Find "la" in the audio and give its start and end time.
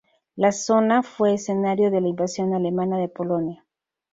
0.35-0.51, 2.01-2.07